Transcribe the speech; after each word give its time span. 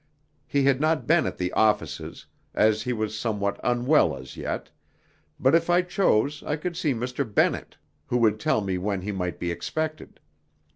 He 0.47 0.63
had 0.63 0.81
not 0.81 1.05
been 1.05 1.27
at 1.27 1.37
the 1.37 1.53
offices, 1.53 2.25
as 2.55 2.81
he 2.81 2.91
was 2.91 3.15
somewhat 3.15 3.59
unwell 3.63 4.17
as 4.17 4.35
yet, 4.35 4.71
but 5.39 5.53
if 5.53 5.69
I 5.69 5.83
chose 5.83 6.41
I 6.41 6.55
could 6.55 6.75
see 6.75 6.91
Mr. 6.95 7.23
Bennett, 7.23 7.77
who 8.07 8.17
would 8.17 8.39
tell 8.39 8.61
me 8.61 8.79
when 8.79 9.01
he 9.01 9.11
might 9.11 9.37
be 9.39 9.51
expected. 9.51 10.19